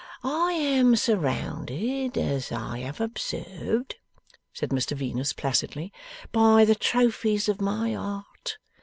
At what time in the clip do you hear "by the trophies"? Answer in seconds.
6.31-7.47